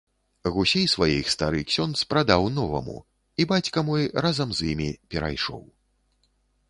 [0.53, 2.95] Гусей сваіх стары ксёндз прадаў новаму,
[3.43, 5.63] і бацька мой разам з імі перайшоў.